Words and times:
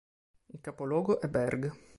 Il 0.47 0.59
capoluogo 0.61 1.19
è 1.21 1.27
Berg. 1.29 1.71